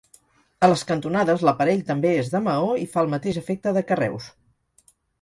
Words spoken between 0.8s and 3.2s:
cantonades l'aparell també és de maó i fa el